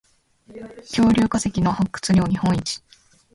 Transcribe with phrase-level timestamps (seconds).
[0.95, 2.83] 恐竜化石の発掘量日本一